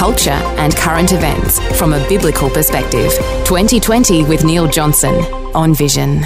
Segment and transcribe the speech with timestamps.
[0.00, 3.12] culture, and current events from a biblical perspective.
[3.44, 5.14] 2020 with Neil Johnson
[5.54, 6.22] on Vision.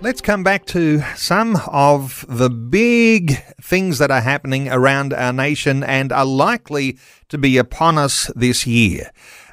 [0.00, 5.84] Let's come back to some of the big things that are happening around our nation
[5.84, 6.98] and are likely
[7.28, 9.12] to be upon us this year.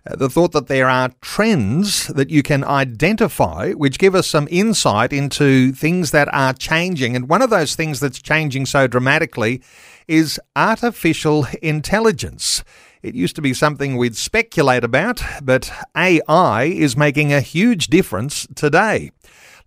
[0.09, 4.47] Uh, the thought that there are trends that you can identify which give us some
[4.49, 7.15] insight into things that are changing.
[7.15, 9.61] And one of those things that's changing so dramatically
[10.07, 12.63] is artificial intelligence.
[13.01, 18.47] It used to be something we'd speculate about, but AI is making a huge difference
[18.55, 19.11] today.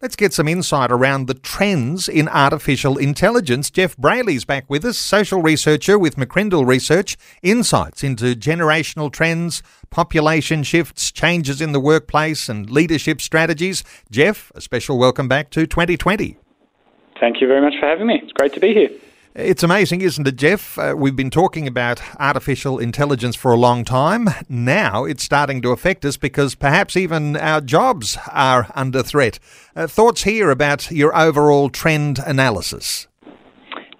[0.03, 3.71] Let's get some insight around the trends in artificial intelligence.
[3.71, 10.63] Jeff Brailey's back with us, social researcher with McCrindle Research, insights into generational trends, population
[10.63, 13.85] shifts, changes in the workplace, and leadership strategies.
[14.11, 16.39] Jeff, a special welcome back to 2020.
[17.21, 18.21] Thank you very much for having me.
[18.23, 18.91] It's great to be here.
[19.37, 20.77] It's amazing, isn't it, Jeff?
[20.77, 24.29] Uh, we've been talking about artificial intelligence for a long time.
[24.49, 29.39] Now it's starting to affect us because perhaps even our jobs are under threat.
[29.77, 33.07] Uh, thoughts here about your overall trend analysis?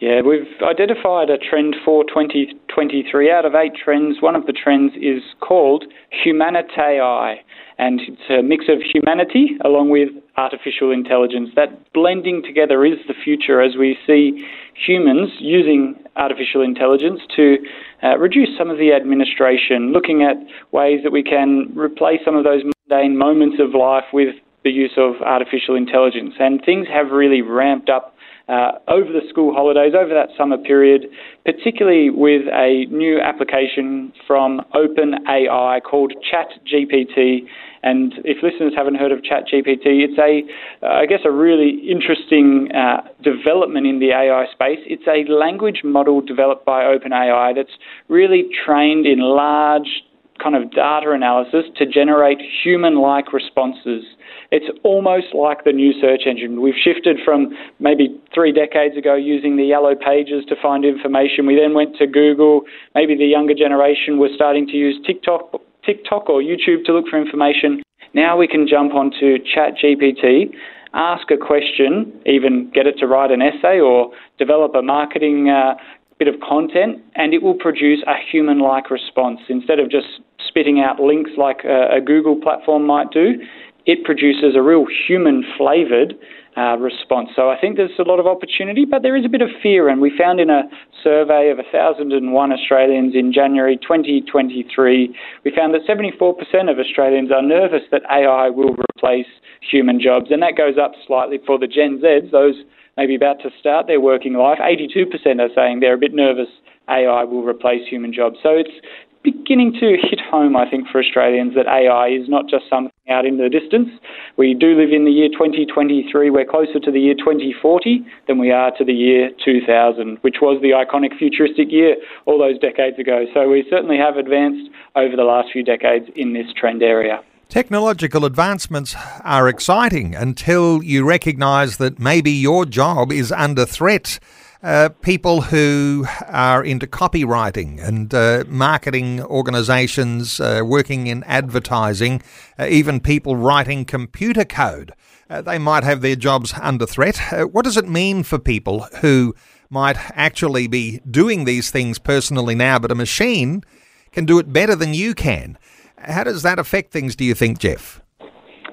[0.01, 3.31] Yeah, we've identified a trend for 2023.
[3.31, 5.85] Out of eight trends, one of the trends is called
[6.27, 7.37] HumanitAI
[7.81, 11.49] and it's a mix of humanity along with artificial intelligence.
[11.57, 17.57] That blending together is the future as we see humans using artificial intelligence to
[18.03, 20.37] uh, reduce some of the administration, looking at
[20.73, 24.93] ways that we can replace some of those mundane moments of life with the use
[24.99, 26.35] of artificial intelligence.
[26.39, 28.15] And things have really ramped up
[28.51, 31.07] uh, over the school holidays, over that summer period,
[31.45, 37.47] particularly with a new application from OpenAI called ChatGPT.
[37.83, 40.43] And if listeners haven't heard of ChatGPT, it's a,
[40.85, 44.81] uh, I guess, a really interesting uh, development in the AI space.
[44.85, 50.03] It's a language model developed by OpenAI that's really trained in large
[50.43, 54.05] kind of data analysis to generate human-like responses.
[54.51, 56.61] It's almost like the new search engine.
[56.61, 61.47] We've shifted from maybe three decades ago using the yellow pages to find information.
[61.47, 62.63] We then went to Google.
[62.95, 67.21] Maybe the younger generation was starting to use TikTok TikTok or YouTube to look for
[67.21, 67.83] information.
[68.13, 70.53] Now we can jump onto ChatGPT,
[70.93, 75.75] ask a question, even get it to write an essay or develop a marketing uh,
[76.21, 79.41] bit of content, and it will produce a human like response.
[79.49, 83.41] Instead of just spitting out links like a, a Google platform might do,
[83.87, 86.15] it produces a real human flavored
[86.59, 87.31] uh, response.
[87.35, 89.89] So I think there's a lot of opportunity, but there is a bit of fear.
[89.89, 90.65] And we found in a
[91.03, 96.37] survey of 1,001 Australians in January 2023, we found that 74%
[96.71, 99.31] of Australians are nervous that AI will replace
[99.63, 100.27] human jobs.
[100.31, 102.57] And that goes up slightly for the Gen Zs, those
[103.01, 104.59] maybe about to start their working life.
[104.61, 105.09] 82%
[105.41, 106.49] are saying they're a bit nervous
[106.87, 108.37] AI will replace human jobs.
[108.43, 108.77] So it's
[109.23, 113.25] beginning to hit home, I think, for Australians that AI is not just something out
[113.25, 113.89] in the distance.
[114.37, 116.29] We do live in the year 2023.
[116.29, 120.61] We're closer to the year 2040 than we are to the year 2000, which was
[120.61, 121.97] the iconic futuristic year
[122.27, 123.25] all those decades ago.
[123.33, 127.21] So we certainly have advanced over the last few decades in this trend area.
[127.51, 128.95] Technological advancements
[129.25, 134.21] are exciting until you recognise that maybe your job is under threat
[134.63, 142.23] uh, people who are into copywriting and uh, marketing organizations, uh, working in advertising,
[142.57, 144.93] uh, even people writing computer code.
[145.29, 147.19] Uh, they might have their jobs under threat.
[147.51, 149.35] what does it mean for people who
[149.69, 153.65] might actually be doing these things personally now, but a machine
[154.13, 155.59] can do it better than you can?
[156.03, 158.01] How does that affect things, do you think, Jeff?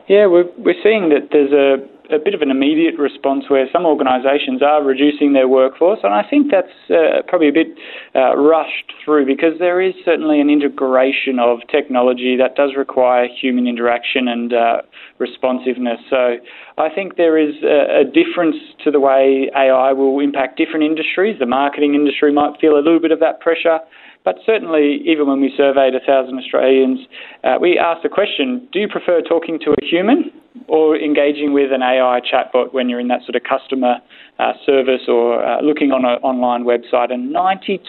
[0.08, 3.86] Yeah, we're, we're seeing that there's a a bit of an immediate response where some
[3.86, 7.68] organisations are reducing their workforce, and I think that's uh, probably a bit
[8.16, 13.68] uh, rushed through because there is certainly an integration of technology that does require human
[13.68, 14.82] interaction and uh,
[15.20, 16.00] responsiveness.
[16.10, 16.38] So
[16.78, 21.38] I think there is a, a, difference to the way AI will impact different industries.
[21.40, 23.80] The marketing industry might feel a little bit of that pressure.
[24.28, 27.00] But certainly, even when we surveyed 1,000 Australians,
[27.46, 30.34] uh, we asked the question do you prefer talking to a human
[30.68, 34.04] or engaging with an AI chatbot when you're in that sort of customer
[34.38, 37.10] uh, service or uh, looking on an online website?
[37.10, 37.80] And 92%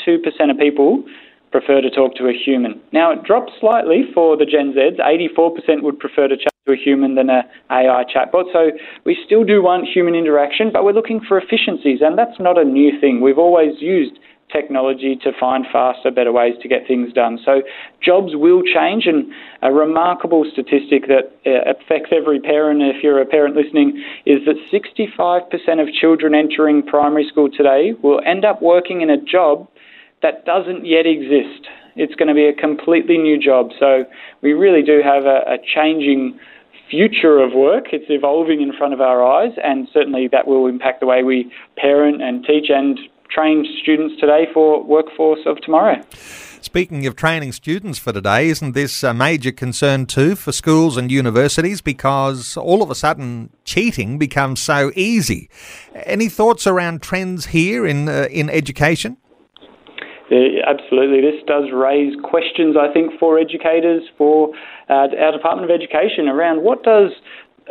[0.49, 1.03] of people
[1.51, 2.81] prefer to talk to a human.
[2.93, 5.01] Now, it drops slightly for the Gen Zs.
[5.01, 8.45] 84% would prefer to chat to a human than an AI chatbot.
[8.53, 8.71] So
[9.05, 12.65] we still do want human interaction, but we're looking for efficiencies, and that's not a
[12.65, 13.21] new thing.
[13.21, 14.21] We've always used
[14.53, 17.39] technology to find faster, better ways to get things done.
[17.45, 17.63] So
[18.03, 23.27] jobs will change, and a remarkable statistic that uh, affects every parent, if you're a
[23.27, 29.01] parent listening, is that 65% of children entering primary school today will end up working
[29.03, 29.69] in a job
[30.23, 31.69] that doesn't yet exist.
[31.97, 33.71] It's going to be a completely new job.
[33.79, 34.05] So
[34.41, 36.39] we really do have a, a changing
[36.91, 37.87] future of work.
[37.93, 41.53] It's evolving in front of our eyes, and certainly that will impact the way we
[41.77, 42.99] parent and teach and
[43.31, 46.01] train students today for workforce of tomorrow.
[46.61, 51.11] Speaking of training students for today, isn't this a major concern too for schools and
[51.11, 55.49] universities because all of a sudden cheating becomes so easy?
[55.95, 59.19] Any thoughts around trends here in uh, in education?
[60.31, 61.23] Yeah, absolutely.
[61.23, 64.51] This does raise questions, I think, for educators, for
[64.91, 67.13] uh, our Department of Education around what does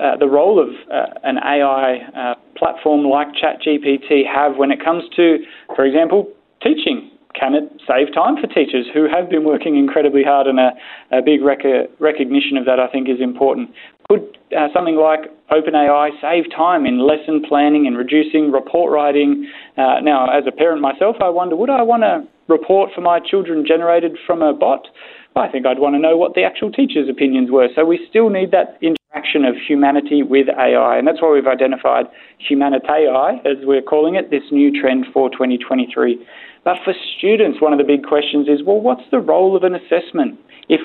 [0.01, 5.03] uh, the role of uh, an AI uh, platform like ChatGPT have when it comes
[5.15, 5.37] to,
[5.75, 6.27] for example,
[6.61, 7.11] teaching?
[7.39, 10.47] Can it save time for teachers who have been working incredibly hard?
[10.47, 10.71] And a,
[11.11, 13.69] a big rec- recognition of that, I think, is important.
[14.09, 19.49] Could uh, something like OpenAI save time in lesson planning and reducing report writing?
[19.77, 23.19] Uh, now, as a parent myself, I wonder would I want a report for my
[23.19, 24.87] children generated from a bot,
[25.37, 27.67] I think I'd want to know what the actual teacher's opinions were.
[27.75, 32.05] So we still need that interaction of humanity with AI, and that's why we've identified
[32.49, 36.25] HumanitAI, as we're calling it, this new trend for 2023.
[36.63, 39.75] But for students, one of the big questions is, well, what's the role of an
[39.75, 40.39] assessment?
[40.69, 40.81] If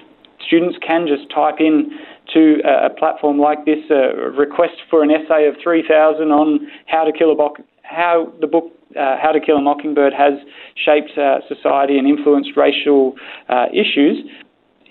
[0.46, 1.90] students can just type in
[2.34, 7.12] to a platform like this, a request for an essay of 3,000 on how to
[7.12, 7.36] kill a
[7.92, 10.34] how the book uh, How to Kill a Mockingbird has
[10.76, 13.14] shaped uh, society and influenced racial
[13.48, 14.24] uh, issues,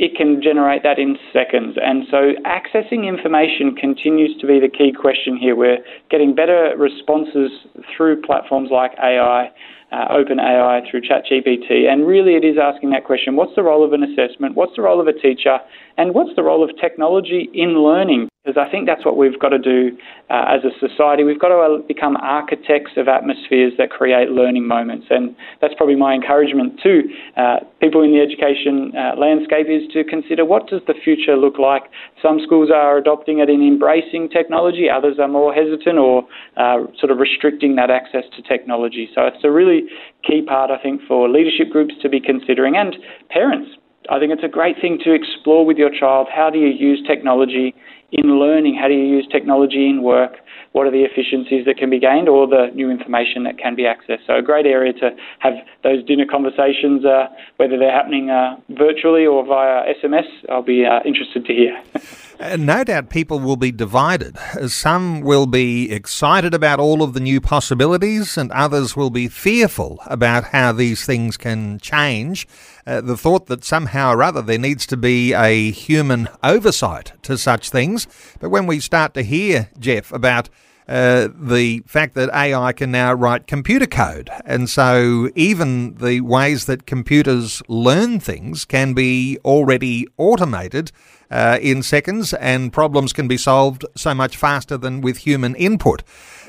[0.02, 1.78] it can generate that in seconds.
[1.78, 5.56] And so accessing information continues to be the key question here.
[5.56, 5.78] We're
[6.10, 7.52] getting better responses
[7.96, 9.52] through platforms like AI,
[9.92, 11.88] uh, OpenAI, through ChatGPT.
[11.88, 14.56] And really it is asking that question what's the role of an assessment?
[14.56, 15.60] What's the role of a teacher?
[15.98, 18.31] And what's the role of technology in learning?
[18.44, 19.96] Because I think that's what we've got to do
[20.32, 21.24] uh, as a society.
[21.24, 25.06] We've got to uh, become architects of atmospheres that create learning moments.
[25.12, 27.04] And that's probably my encouragement to
[27.38, 31.60] uh, people in the education uh, landscape is to consider what does the future look
[31.60, 31.84] like.
[32.20, 36.26] Some schools are adopting it and embracing technology, others are more hesitant or
[36.58, 39.08] uh, sort of restricting that access to technology.
[39.14, 39.84] So it's a really
[40.26, 42.98] key part, I think, for leadership groups to be considering and
[43.30, 43.70] parents
[44.10, 46.28] I think it's a great thing to explore with your child.
[46.34, 47.76] How do you use technology
[48.12, 48.78] in learning?
[48.80, 50.34] How do you use technology in work?
[50.74, 53.84] What are the efficiencies that can be gained or the new information that can be
[53.84, 54.26] accessed?
[54.28, 55.54] So, a great area to have
[55.84, 57.28] those dinner conversations, uh,
[57.58, 60.28] whether they're happening uh, virtually or via SMS.
[60.50, 61.82] I'll be uh, interested to hear.
[62.42, 64.36] No doubt people will be divided.
[64.68, 70.00] Some will be excited about all of the new possibilities, and others will be fearful
[70.08, 72.48] about how these things can change.
[72.88, 77.38] Uh, the thought that somehow or other there needs to be a human oversight to
[77.38, 78.08] such things.
[78.40, 80.50] But when we start to hear, Jeff, about
[80.88, 84.30] uh, the fact that AI can now write computer code.
[84.46, 90.92] And so even the ways that computers learn things can be already automated
[91.30, 96.04] uh, in seconds, and problems can be solved so much faster than with human input.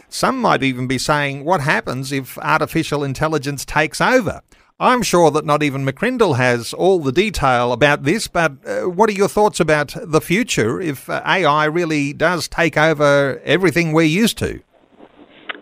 [0.08, 4.42] Some might even be saying, what happens if artificial intelligence takes over?
[4.82, 9.08] I'm sure that not even McCrindle has all the detail about this, but uh, what
[9.08, 14.02] are your thoughts about the future if uh, AI really does take over everything we're
[14.02, 14.60] used to?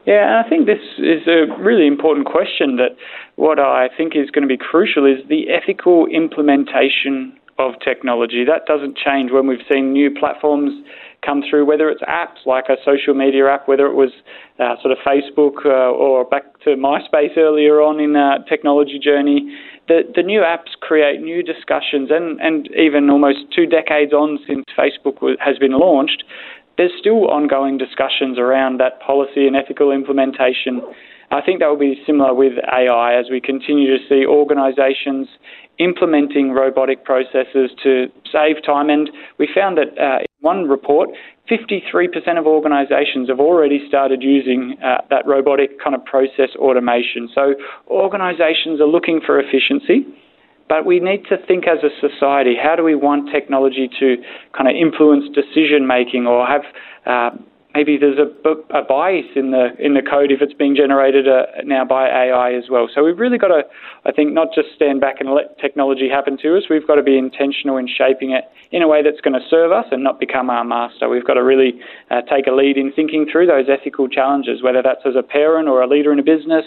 [0.06, 2.96] Yeah, I think this is a really important question that
[3.36, 8.46] what I think is going to be crucial is the ethical implementation of technology.
[8.46, 10.72] That doesn't change when we've seen new platforms
[11.24, 14.10] come through, whether it's apps like a social media app, whether it was
[14.58, 19.56] uh, sort of Facebook uh, or back to MySpace earlier on in the technology journey.
[19.88, 24.64] The, the new apps create new discussions, and, and even almost two decades on since
[24.78, 26.24] Facebook has been launched,
[26.76, 30.80] there's still ongoing discussions around that policy and ethical implementation.
[31.30, 35.28] I think that will be similar with AI as we continue to see organisations
[35.78, 38.90] implementing robotic processes to save time.
[38.90, 39.08] And
[39.38, 41.10] we found that uh, in one report,
[41.50, 47.28] 53% of organisations have already started using uh, that robotic kind of process automation.
[47.34, 47.54] So
[47.88, 50.06] organisations are looking for efficiency.
[50.68, 54.16] But we need to think as a society, how do we want technology to
[54.56, 56.62] kind of influence decision making or have
[57.06, 57.30] uh,
[57.74, 58.28] maybe there's a,
[58.76, 62.52] a bias in the in the code if it's being generated uh, now by AI
[62.54, 62.88] as well.
[62.92, 63.62] So we've really got to,
[64.04, 66.64] I think, not just stand back and let technology happen to us.
[66.68, 69.72] We've got to be intentional in shaping it in a way that's going to serve
[69.72, 71.08] us and not become our master.
[71.08, 74.82] We've got to really uh, take a lead in thinking through those ethical challenges, whether
[74.82, 76.64] that's as a parent or a leader in a business,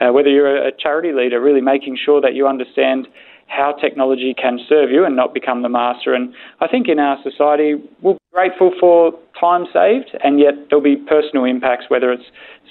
[0.00, 3.08] uh, whether you're a charity leader, really making sure that you understand
[3.46, 6.14] how technology can serve you and not become the master.
[6.14, 10.82] And I think in our society, we'll be grateful for time saved, and yet there'll
[10.82, 12.24] be personal impacts, whether it's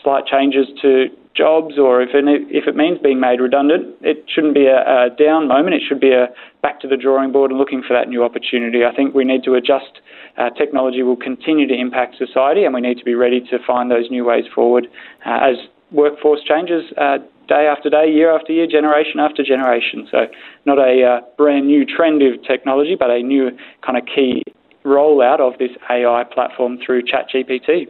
[0.04, 3.96] slight changes to jobs or if it, if it means being made redundant.
[4.01, 5.75] It shouldn't be a, a down moment.
[5.75, 6.28] It should be a
[6.62, 8.84] back to the drawing board and looking for that new opportunity.
[8.84, 10.01] I think we need to adjust.
[10.38, 13.92] Uh, technology will continue to impact society, and we need to be ready to find
[13.92, 14.88] those new ways forward
[15.25, 15.56] uh, as
[15.92, 17.18] workforce changes uh,
[17.51, 20.08] day after day, year after year, generation after generation.
[20.10, 20.27] So,
[20.65, 23.51] not a uh, brand new trend of technology, but a new
[23.86, 24.43] kind of key
[24.86, 27.88] rollout of this AI platform through ChatGPT.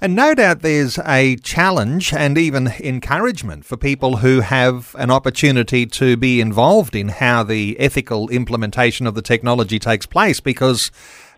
[0.00, 5.86] And no doubt there's a challenge and even encouragement for people who have an opportunity
[5.86, 10.90] to be involved in how the ethical implementation of the technology takes place because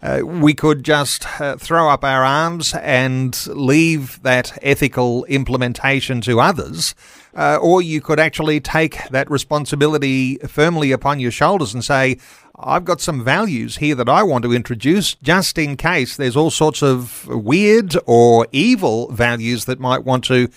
[0.07, 6.39] uh, we could just uh, throw up our arms and leave that ethical implementation to
[6.39, 6.95] others.
[7.35, 12.17] Uh, or you could actually take that responsibility firmly upon your shoulders and say,
[12.57, 16.53] I've got some values here that I want to introduce just in case there's all
[16.53, 20.49] sorts of weird or evil values that might want to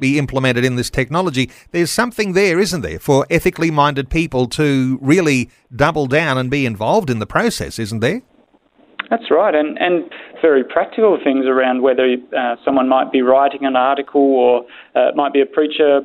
[0.00, 1.50] be implemented in this technology.
[1.72, 6.64] There's something there, isn't there, for ethically minded people to really double down and be
[6.64, 8.22] involved in the process, isn't there?
[9.10, 10.04] That's right, and, and
[10.42, 15.32] very practical things around whether uh, someone might be writing an article or uh, might
[15.32, 16.00] be a preacher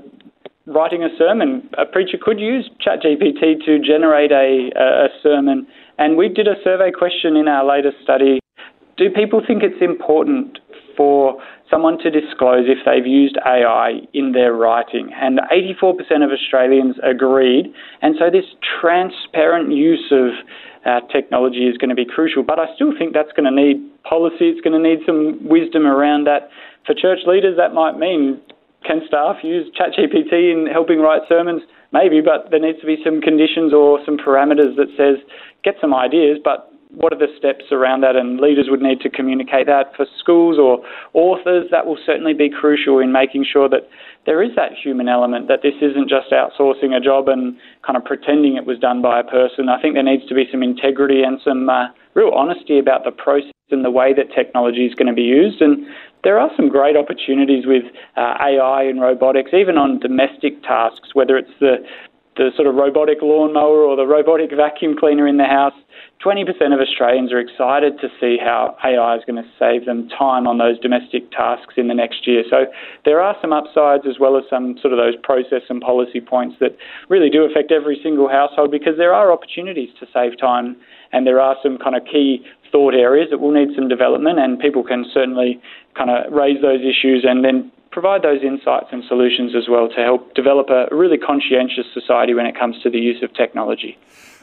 [0.66, 1.70] writing a sermon.
[1.78, 5.68] A preacher could use ChatGPT to generate a, a sermon.
[5.98, 8.40] And we did a survey question in our latest study.
[8.98, 10.60] Do people think it's important
[10.96, 15.10] for someone to disclose if they've used AI in their writing?
[15.14, 15.92] And 84%
[16.24, 17.74] of Australians agreed.
[18.02, 18.46] And so this
[18.80, 20.32] transparent use of
[20.86, 22.44] uh, technology is going to be crucial.
[22.44, 24.52] But I still think that's going to need policy.
[24.52, 26.50] It's going to need some wisdom around that.
[26.86, 28.42] For church leaders, that might mean
[28.86, 31.62] can staff use ChatGPT in helping write sermons?
[31.94, 35.24] Maybe, but there needs to be some conditions or some parameters that says
[35.64, 38.16] get some ideas, but what are the steps around that?
[38.16, 40.80] And leaders would need to communicate that for schools or
[41.14, 41.66] authors.
[41.72, 43.90] That will certainly be crucial in making sure that
[44.26, 48.06] there is that human element, that this isn't just outsourcing a job and kind of
[48.06, 49.70] pretending it was done by a person.
[49.70, 53.12] I think there needs to be some integrity and some uh, real honesty about the
[53.12, 55.62] process and the way that technology is going to be used.
[55.62, 55.88] And
[56.24, 57.84] there are some great opportunities with
[58.16, 61.78] uh, AI and robotics, even on domestic tasks, whether it's the
[62.36, 65.74] the sort of robotic lawnmower or the robotic vacuum cleaner in the house.
[66.26, 70.48] 20% of Australians are excited to see how AI is going to save them time
[70.48, 72.44] on those domestic tasks in the next year.
[72.50, 72.66] So
[73.06, 76.56] there are some upsides as well as some sort of those process and policy points
[76.60, 76.76] that
[77.10, 80.78] really do affect every single household because there are opportunities to save time
[81.12, 84.60] and there are some kind of key thought areas that will need some development, and
[84.60, 85.62] people can certainly
[85.96, 90.02] kind of raise those issues and then provide those insights and solutions as well to
[90.04, 93.98] help develop a really conscientious society when it comes to the use of technology.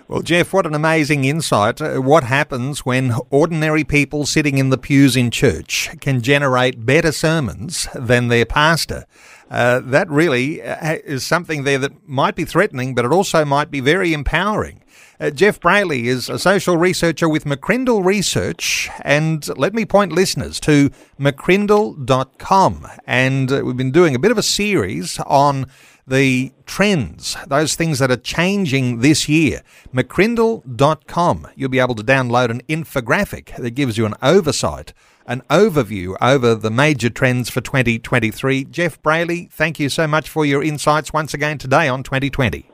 [0.07, 1.81] Well, Jeff, what an amazing insight.
[1.81, 7.13] Uh, what happens when ordinary people sitting in the pews in church can generate better
[7.13, 9.05] sermons than their pastor?
[9.51, 13.71] Uh, that really uh, is something there that might be threatening, but it also might
[13.71, 14.83] be very empowering.
[15.21, 20.59] Uh, Jeff Brailey is a social researcher with McCrindle Research, and let me point listeners
[20.61, 20.89] to
[21.21, 22.87] mccrindle.com.
[23.07, 25.67] And uh, we've been doing a bit of a series on
[26.07, 29.61] the trends, those things that are changing this year.
[29.93, 31.49] McCrindle.com.
[31.55, 34.95] You'll be able to download an infographic that gives you an oversight,
[35.27, 38.65] an overview over the major trends for 2023.
[38.65, 42.71] Jeff Brailey, thank you so much for your insights once again today on 2020.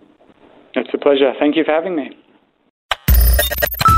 [0.77, 1.33] It's a pleasure.
[1.41, 2.17] Thank you for having me.